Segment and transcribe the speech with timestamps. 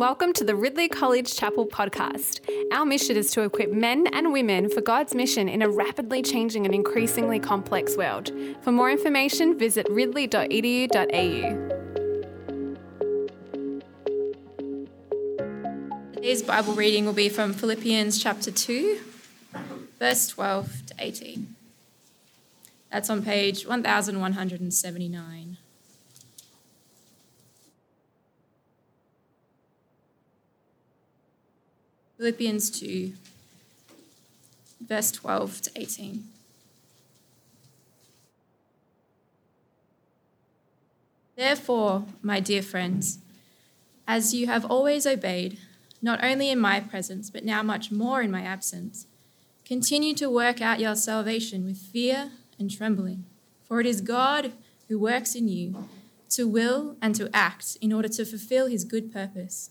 [0.00, 2.40] Welcome to the Ridley College Chapel podcast.
[2.72, 6.64] Our mission is to equip men and women for God's mission in a rapidly changing
[6.64, 8.32] and increasingly complex world.
[8.62, 10.96] For more information, visit ridley.edu.au.
[16.14, 19.00] Today's Bible reading will be from Philippians chapter 2,
[19.98, 21.54] verse 12 to 18.
[22.90, 25.49] That's on page 1179.
[32.20, 33.14] Philippians 2,
[34.86, 36.24] verse 12 to 18.
[41.34, 43.20] Therefore, my dear friends,
[44.06, 45.56] as you have always obeyed,
[46.02, 49.06] not only in my presence, but now much more in my absence,
[49.64, 53.24] continue to work out your salvation with fear and trembling.
[53.64, 54.52] For it is God
[54.88, 55.88] who works in you
[56.28, 59.70] to will and to act in order to fulfill his good purpose.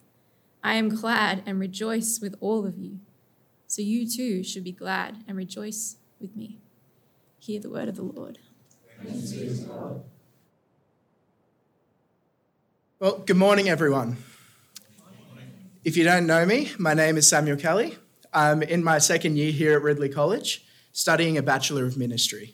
[0.63, 2.99] I am glad and rejoice with all of you.
[3.67, 6.59] So you too should be glad and rejoice with me.
[7.39, 8.37] Hear the word of the Lord.
[12.99, 14.17] Well, good morning, everyone.
[15.83, 17.97] If you don't know me, my name is Samuel Kelly.
[18.31, 22.53] I'm in my second year here at Ridley College, studying a Bachelor of Ministry.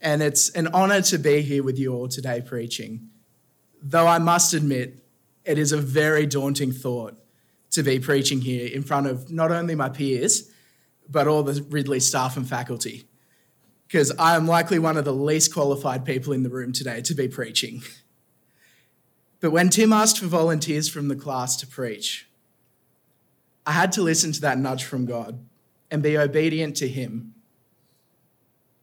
[0.00, 3.08] And it's an honour to be here with you all today preaching.
[3.82, 5.02] Though I must admit,
[5.44, 7.16] it is a very daunting thought
[7.70, 10.50] to be preaching here in front of not only my peers,
[11.08, 13.04] but all the Ridley staff and faculty.
[13.86, 17.14] Because I am likely one of the least qualified people in the room today to
[17.14, 17.82] be preaching.
[19.40, 22.28] But when Tim asked for volunteers from the class to preach,
[23.66, 25.44] I had to listen to that nudge from God
[25.90, 27.34] and be obedient to Him.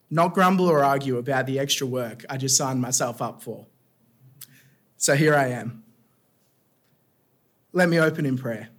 [0.09, 3.67] Not grumble or argue about the extra work I just signed myself up for.
[4.97, 5.83] So here I am.
[7.71, 8.69] Let me open in prayer.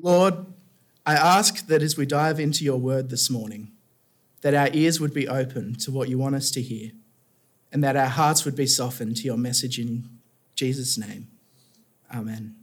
[0.00, 0.46] Lord,
[1.04, 3.72] I ask that as we dive into your word this morning,
[4.42, 6.92] that our ears would be open to what you want us to hear,
[7.72, 10.08] and that our hearts would be softened to your message in
[10.54, 11.28] Jesus' name.
[12.14, 12.54] Amen.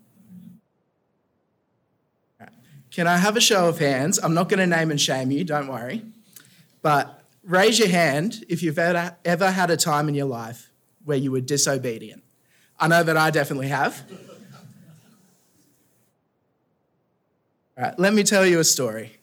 [2.91, 4.17] Can I have a show of hands?
[4.19, 6.02] I'm not going to name and shame you, don't worry.
[6.81, 10.72] But raise your hand if you've ever, ever had a time in your life
[11.03, 12.23] where you were disobedient.
[12.79, 14.02] I know that I definitely have.
[17.78, 19.18] All right, let me tell you a story.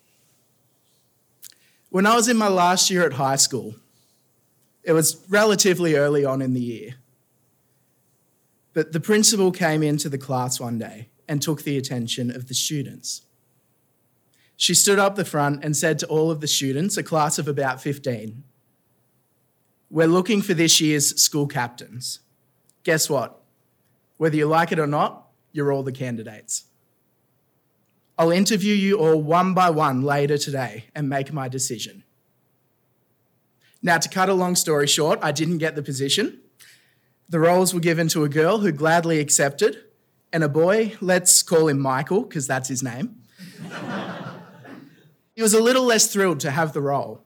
[1.89, 3.77] When I was in my last year at high school,
[4.83, 6.97] it was relatively early on in the year.
[8.75, 12.55] But the principal came into the class one day and took the attention of the
[12.55, 13.23] students.
[14.57, 17.49] She stood up the front and said to all of the students, a class of
[17.49, 18.45] about 15,
[19.91, 22.21] We're looking for this year's school captains.
[22.85, 23.41] Guess what?
[24.19, 26.65] Whether you like it or not, you're all the candidates.
[28.23, 32.05] I'll interview you all one by one later today and make my decision.
[33.83, 36.39] Now, to cut a long story short, I didn't get the position.
[37.29, 39.77] The roles were given to a girl who gladly accepted,
[40.33, 43.17] and a boy, let's call him Michael, because that's his name.
[45.35, 47.25] he was a little less thrilled to have the role.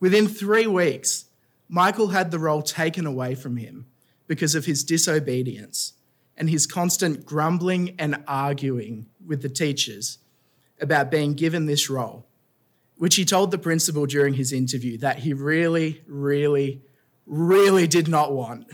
[0.00, 1.26] Within three weeks,
[1.68, 3.88] Michael had the role taken away from him
[4.26, 5.92] because of his disobedience
[6.36, 10.18] and his constant grumbling and arguing with the teachers
[10.80, 12.26] about being given this role,
[12.96, 16.82] which he told the principal during his interview that he really, really,
[17.26, 18.66] really did not want.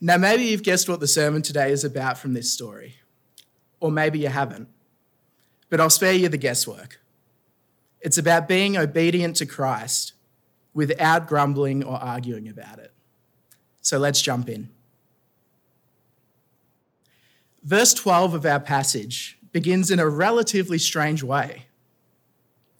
[0.00, 2.96] Now, maybe you've guessed what the sermon today is about from this story,
[3.80, 4.68] or maybe you haven't,
[5.68, 7.00] but I'll spare you the guesswork.
[8.00, 10.12] It's about being obedient to Christ
[10.74, 12.92] without grumbling or arguing about it.
[13.80, 14.68] So let's jump in.
[17.66, 21.66] Verse 12 of our passage begins in a relatively strange way,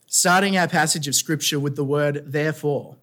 [0.05, 2.95] starting our passage of scripture with the word therefore.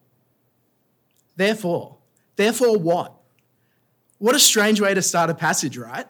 [1.37, 1.99] Therefore.
[2.37, 3.13] Therefore, what?
[4.17, 6.07] What a strange way to start a passage, right?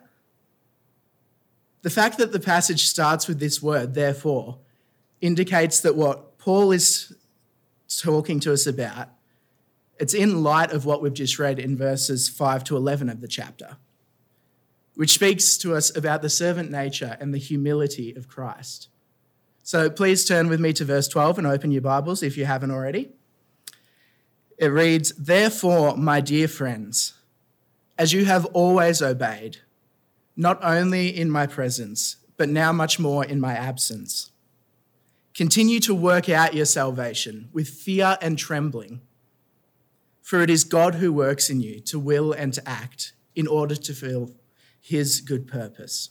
[1.83, 4.59] The fact that the passage starts with this word, therefore,
[5.21, 7.13] indicates that what Paul is
[7.89, 9.09] talking to us about
[9.99, 13.29] It's in light of what we've just read in verses 5 to 11 of the
[13.29, 13.77] chapter,
[14.95, 18.89] which speaks to us about the servant nature and the humility of Christ.
[19.63, 22.71] So please turn with me to verse 12 and open your Bibles if you haven't
[22.71, 23.11] already.
[24.59, 27.15] It reads, Therefore, my dear friends,
[27.99, 29.59] as you have always obeyed,
[30.37, 34.33] not only in my presence, but now much more in my absence,
[35.35, 39.01] continue to work out your salvation with fear and trembling.
[40.23, 43.75] For it is God who works in you to will and to act in order
[43.75, 44.31] to fulfill
[44.85, 46.11] his good purpose.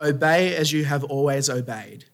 [0.00, 2.06] Obey as you have always obeyed.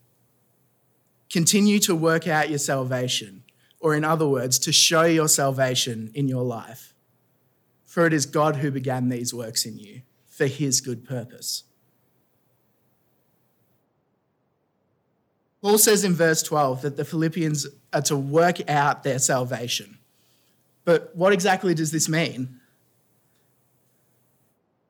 [1.31, 3.45] Continue to work out your salvation,
[3.81, 6.93] or in other words, to show your salvation in your life.
[7.87, 11.65] For it is God who began these works in you for his good purpose.
[15.63, 19.97] Paul says in verse 12 that the Philippians are to work out their salvation.
[20.85, 22.61] But what exactly does this mean?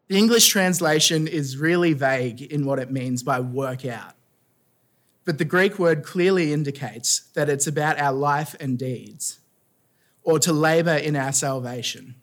[0.08, 4.14] The English translation is really vague in what it means by work out.
[5.24, 9.40] But the Greek word clearly indicates that it's about our life and deeds,
[10.22, 12.16] or to labour in our salvation.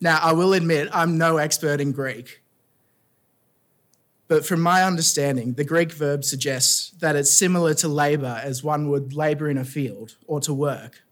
[0.00, 2.42] Now, I will admit I'm no expert in Greek,
[4.26, 8.88] but from my understanding, the Greek verb suggests that it's similar to labour as one
[8.88, 11.02] would labour in a field or to work.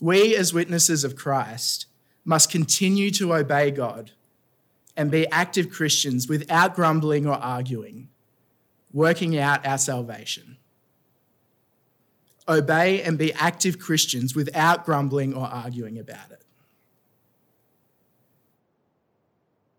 [0.00, 1.86] We, as witnesses of Christ,
[2.30, 4.12] must continue to obey God
[4.96, 8.08] and be active Christians without grumbling or arguing,
[8.92, 10.56] working out our salvation.
[12.48, 16.44] Obey and be active Christians without grumbling or arguing about it.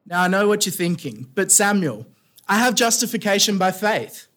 [0.06, 2.06] Now, I know what you're thinking, but Samuel,
[2.50, 4.28] I have justification by faith.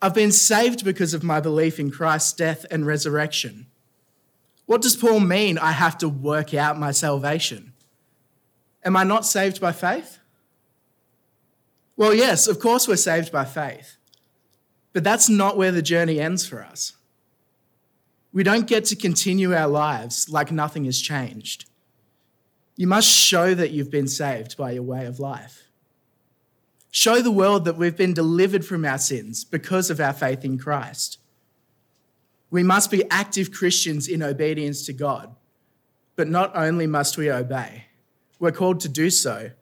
[0.00, 3.66] I've been saved because of my belief in Christ's death and resurrection.
[4.70, 7.72] What does Paul mean I have to work out my salvation?
[8.84, 10.20] Am I not saved by faith?
[11.96, 13.96] Well, yes, of course we're saved by faith.
[14.92, 16.92] But that's not where the journey ends for us.
[18.32, 21.68] We don't get to continue our lives like nothing has changed.
[22.76, 25.64] You must show that you've been saved by your way of life.
[26.92, 30.58] Show the world that we've been delivered from our sins because of our faith in
[30.58, 31.19] Christ.
[32.50, 35.34] We must be active Christians in obedience to God.
[36.16, 37.86] But not only must we obey,
[38.38, 39.52] we're called to do so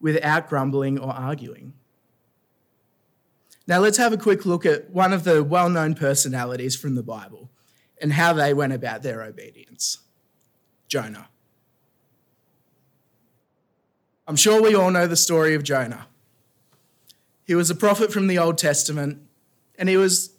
[0.00, 1.74] without grumbling or arguing.
[3.66, 7.02] Now, let's have a quick look at one of the well known personalities from the
[7.02, 7.50] Bible
[8.00, 9.98] and how they went about their obedience
[10.86, 11.28] Jonah.
[14.26, 16.06] I'm sure we all know the story of Jonah.
[17.44, 19.22] He was a prophet from the Old Testament,
[19.78, 20.30] and he was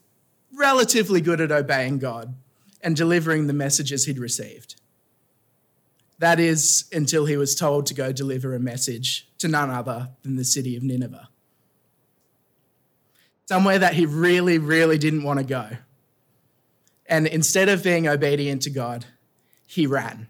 [0.59, 2.35] relatively good at obeying God
[2.81, 4.75] and delivering the messages he'd received.
[6.19, 10.35] That is, until he was told to go deliver a message to none other than
[10.35, 11.29] the city of Nineveh.
[13.45, 15.69] Somewhere that he really, really didn't want to go.
[17.06, 19.06] And instead of being obedient to God,
[19.65, 20.27] he ran,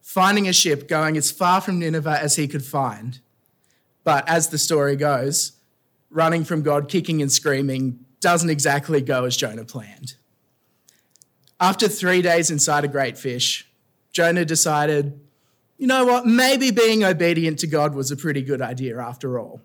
[0.00, 3.18] finding a ship going as far from Nineveh as he could find.
[4.04, 5.52] But as the story goes,
[6.10, 10.14] running from God, kicking and screaming, doesn't exactly go as Jonah planned.
[11.60, 13.68] After three days inside a great fish,
[14.12, 15.20] Jonah decided,
[15.76, 19.60] you know what, maybe being obedient to God was a pretty good idea after all.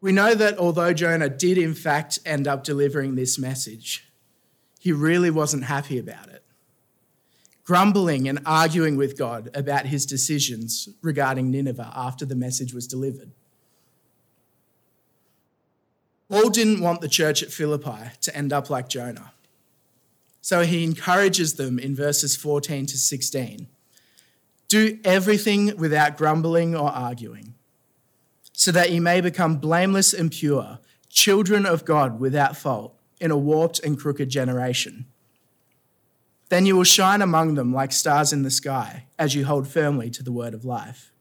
[0.00, 4.08] We know that although Jonah did in fact end up delivering this message,
[4.78, 6.44] he really wasn't happy about it.
[7.64, 13.32] Grumbling and arguing with God about his decisions regarding Nineveh after the message was delivered.
[16.28, 19.32] Paul didn't want the church at Philippi to end up like Jonah.
[20.40, 23.68] So he encourages them in verses 14 to 16
[24.68, 27.54] do everything without grumbling or arguing,
[28.52, 33.36] so that you may become blameless and pure, children of God without fault, in a
[33.36, 35.06] warped and crooked generation.
[36.50, 40.10] Then you will shine among them like stars in the sky as you hold firmly
[40.10, 41.12] to the word of life.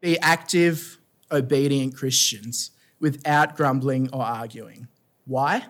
[0.00, 0.98] Be active,
[1.30, 4.88] obedient Christians without grumbling or arguing.
[5.24, 5.66] Why?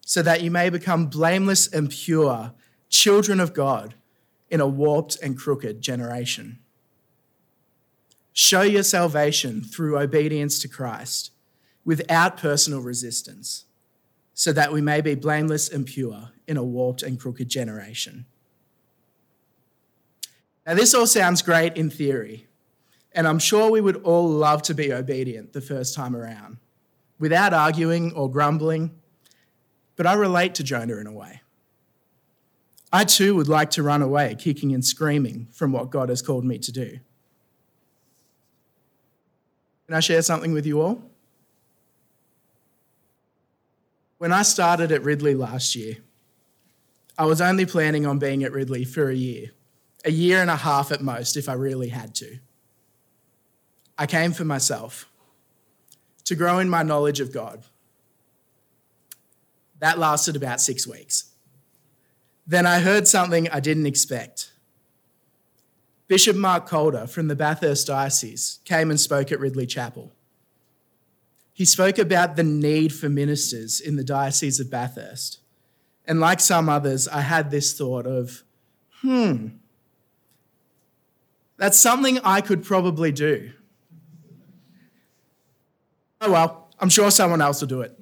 [0.00, 2.52] So that you may become blameless and pure,
[2.88, 3.94] children of God
[4.50, 6.58] in a warped and crooked generation.
[8.32, 11.32] Show your salvation through obedience to Christ
[11.84, 13.64] without personal resistance,
[14.34, 18.26] so that we may be blameless and pure in a warped and crooked generation.
[20.66, 22.46] Now, this all sounds great in theory,
[23.14, 26.58] and I'm sure we would all love to be obedient the first time around,
[27.18, 28.90] without arguing or grumbling,
[29.96, 31.42] but I relate to Jonah in a way.
[32.92, 36.44] I too would like to run away, kicking and screaming from what God has called
[36.44, 36.98] me to do.
[39.86, 41.02] Can I share something with you all?
[44.18, 45.96] When I started at Ridley last year,
[47.18, 49.50] I was only planning on being at Ridley for a year,
[50.04, 52.38] a year and a half at most, if I really had to.
[53.98, 55.08] I came for myself,
[56.24, 57.62] to grow in my knowledge of God.
[59.80, 61.30] That lasted about six weeks.
[62.46, 64.52] Then I heard something I didn't expect.
[66.08, 70.12] Bishop Mark Calder from the Bathurst Diocese came and spoke at Ridley Chapel.
[71.52, 75.40] He spoke about the need for ministers in the Diocese of Bathurst.
[76.06, 78.42] And like some others, I had this thought of,
[79.00, 79.48] hmm,
[81.56, 83.52] that's something I could probably do.
[86.24, 87.98] Oh well, I'm sure someone else will do it.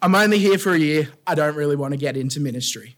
[0.00, 1.08] I'm only here for a year.
[1.26, 2.96] I don't really want to get into ministry.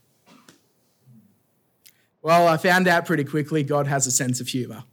[2.21, 4.83] Well, I found out pretty quickly God has a sense of humour.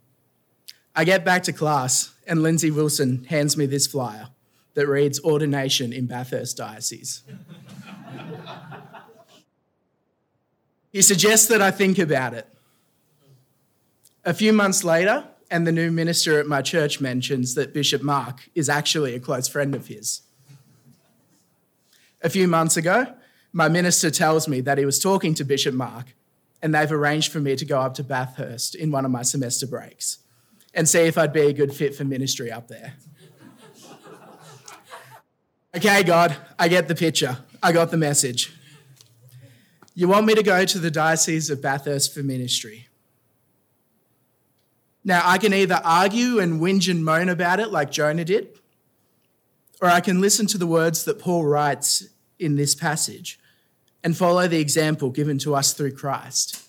[0.95, 4.29] I get back to class, and Lindsay Wilson hands me this flyer
[4.73, 7.21] that reads Ordination in Bathurst Diocese.
[10.91, 12.47] he suggests that I think about it.
[14.25, 18.49] A few months later, and the new minister at my church mentions that Bishop Mark
[18.55, 20.21] is actually a close friend of his.
[22.21, 23.13] A few months ago,
[23.53, 26.13] my minister tells me that he was talking to Bishop Mark
[26.61, 29.67] and they've arranged for me to go up to Bathurst in one of my semester
[29.67, 30.19] breaks
[30.73, 32.93] and see if I'd be a good fit for ministry up there.
[35.75, 37.37] okay, God, I get the picture.
[37.61, 38.53] I got the message.
[39.95, 42.86] You want me to go to the Diocese of Bathurst for ministry.
[45.07, 48.59] Now, I can either argue and whinge and moan about it like Jonah did,
[49.81, 53.39] or I can listen to the words that Paul writes in this passage
[54.03, 56.61] and follow the example given to us through Christ.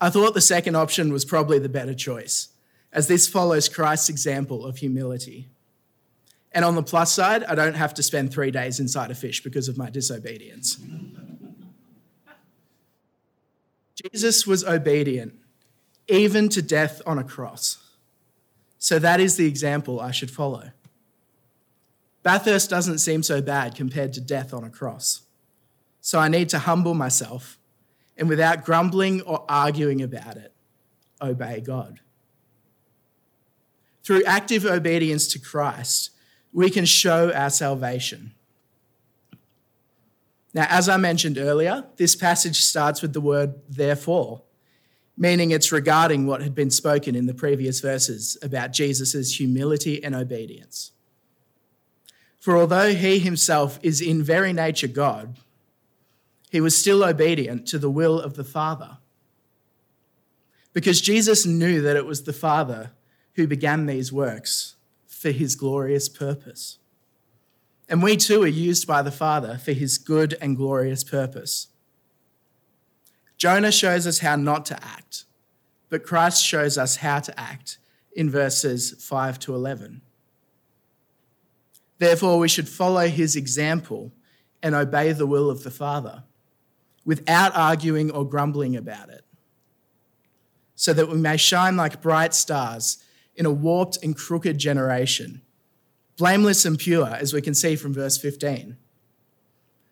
[0.00, 2.48] I thought the second option was probably the better choice,
[2.94, 5.48] as this follows Christ's example of humility.
[6.52, 9.42] And on the plus side, I don't have to spend three days inside a fish
[9.42, 10.76] because of my disobedience.
[14.02, 15.34] Jesus was obedient,
[16.08, 17.78] even to death on a cross.
[18.78, 20.70] So that is the example I should follow.
[22.22, 25.22] Bathurst doesn't seem so bad compared to death on a cross.
[26.00, 27.58] So I need to humble myself
[28.16, 30.52] and without grumbling or arguing about it,
[31.22, 32.00] obey God.
[34.02, 36.10] Through active obedience to Christ,
[36.52, 38.32] we can show our salvation.
[40.54, 44.42] Now, as I mentioned earlier, this passage starts with the word therefore,
[45.18, 50.14] meaning it's regarding what had been spoken in the previous verses about Jesus' humility and
[50.14, 50.92] obedience.
[52.38, 55.36] For although he himself is in very nature God,
[56.50, 58.98] he was still obedient to the will of the Father.
[60.72, 62.92] Because Jesus knew that it was the Father
[63.34, 66.78] who began these works for his glorious purpose.
[67.88, 71.66] And we too are used by the Father for his good and glorious purpose.
[73.38, 75.24] Jonah shows us how not to act,
[75.88, 77.78] but Christ shows us how to act
[78.12, 80.02] in verses 5 to 11.
[81.98, 84.12] Therefore, we should follow his example
[84.60, 86.24] and obey the will of the Father
[87.04, 89.24] without arguing or grumbling about it,
[90.74, 92.98] so that we may shine like bright stars
[93.36, 95.40] in a warped and crooked generation,
[96.16, 98.76] blameless and pure, as we can see from verse 15.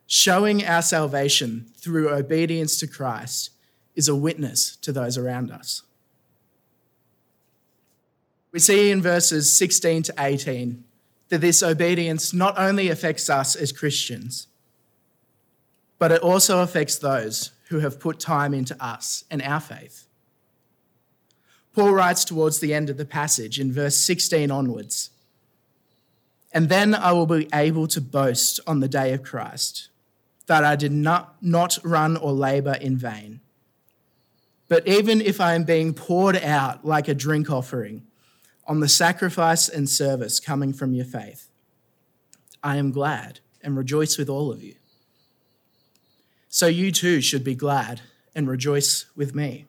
[0.06, 3.50] Showing our salvation through obedience to Christ
[3.96, 5.82] is a witness to those around us.
[8.52, 10.84] We see in verses 16 to 18
[11.28, 14.46] that this obedience not only affects us as Christians,
[15.98, 20.06] but it also affects those who have put time into us and our faith.
[21.74, 25.10] Paul writes towards the end of the passage in verse 16 onwards
[26.52, 29.88] And then I will be able to boast on the day of Christ
[30.46, 33.40] that I did not, not run or labor in vain.
[34.68, 38.06] But even if I am being poured out like a drink offering
[38.66, 41.48] on the sacrifice and service coming from your faith,
[42.62, 44.74] I am glad and rejoice with all of you.
[46.48, 48.00] So you too should be glad
[48.34, 49.66] and rejoice with me.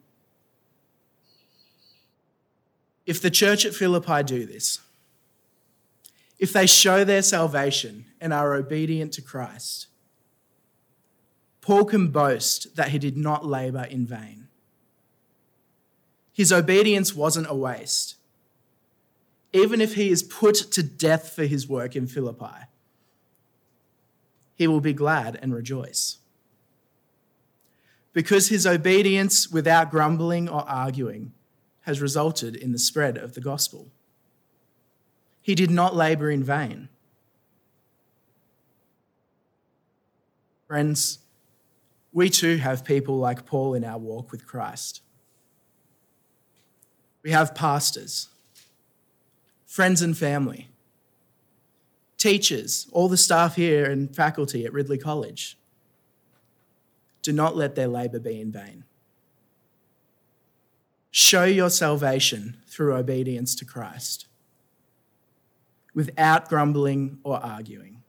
[3.05, 4.79] If the church at Philippi do this,
[6.39, 9.87] if they show their salvation and are obedient to Christ,
[11.67, 14.47] Paul can boast that he did not labor in vain.
[16.31, 18.15] His obedience wasn't a waste.
[19.51, 22.69] Even if he is put to death for his work in Philippi,
[24.55, 26.19] he will be glad and rejoice.
[28.13, 31.33] Because his obedience without grumbling or arguing
[31.81, 33.89] has resulted in the spread of the gospel.
[35.41, 36.87] He did not labor in vain.
[40.65, 41.19] Friends,
[42.17, 45.03] we too have people like Paul in our walk with Christ.
[47.21, 48.29] We have pastors,
[49.67, 50.67] friends and family,
[52.17, 55.59] teachers, all the staff here and faculty at Ridley College.
[57.21, 58.83] Do not let their labour be in vain.
[61.11, 64.25] Show your salvation through obedience to Christ
[65.93, 68.01] without grumbling or arguing,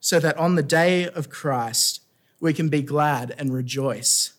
[0.00, 1.97] so that on the day of Christ
[2.40, 4.32] we can be glad and rejoice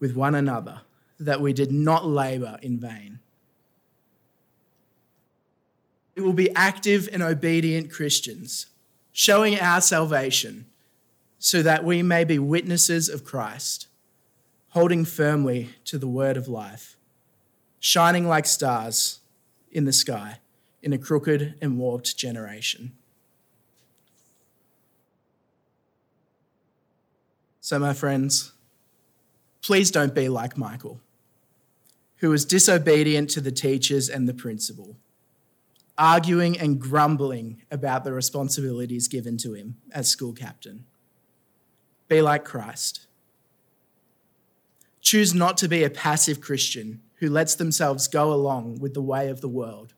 [0.00, 0.80] with one another
[1.18, 3.20] that we did not labour in vain.
[6.14, 8.66] We will be active and obedient Christians,
[9.12, 10.66] showing our salvation
[11.38, 13.86] so that we may be witnesses of Christ,
[14.70, 16.96] holding firmly to the word of life,
[17.78, 19.20] shining like stars
[19.70, 20.40] in the sky
[20.82, 22.92] in a crooked and warped generation.
[27.66, 28.52] So, my friends,
[29.60, 31.00] please don't be like Michael,
[32.18, 34.96] who was disobedient to the teachers and the principal
[35.98, 40.84] arguing and grumbling about the responsibilities given to him as school captain.
[42.06, 43.08] Be like Christ.
[45.00, 49.28] Choose not to be a passive Christian who lets themselves go along with the way
[49.28, 49.92] of the world,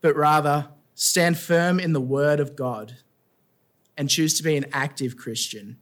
[0.00, 2.96] but rather stand firm in the word of God
[3.98, 5.76] and choose to be an active Christian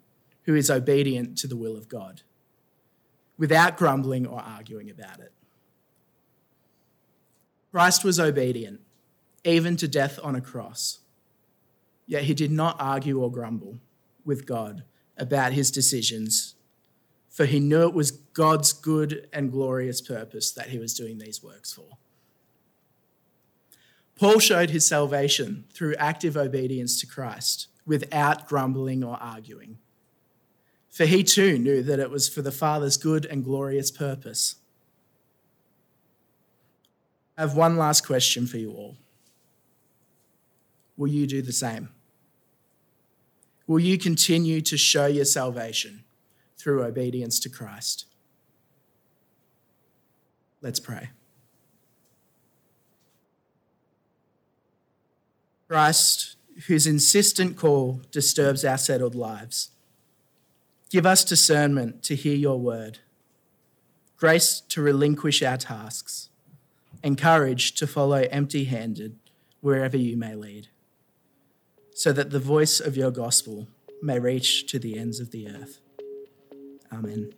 [0.44, 2.22] who is obedient to the will of God
[3.38, 5.32] without grumbling or arguing about it.
[7.70, 8.80] Christ was obedient
[9.44, 11.00] even to death on a cross.
[12.06, 13.78] Yet he did not argue or grumble
[14.24, 14.84] with God
[15.16, 16.54] about his decisions,
[17.28, 21.42] for he knew it was God's good and glorious purpose that he was doing these
[21.42, 21.96] works for.
[24.16, 29.78] Paul showed his salvation through active obedience to Christ without grumbling or arguing.
[30.92, 34.56] For he too knew that it was for the Father's good and glorious purpose.
[37.36, 38.96] I have one last question for you all
[40.98, 41.88] will you do the same?
[43.66, 46.04] Will you continue to show your salvation
[46.56, 48.04] through obedience to Christ?
[50.60, 51.08] Let's pray.
[55.66, 59.70] Christ, whose insistent call disturbs our settled lives,
[60.92, 62.98] give us discernment to hear your word,
[64.18, 66.28] grace to relinquish our tasks,
[67.02, 69.18] and courage to follow empty handed
[69.60, 70.68] wherever you may lead
[71.94, 73.68] so that the voice of your gospel
[74.02, 75.80] may reach to the ends of the earth.
[76.92, 77.32] Amen.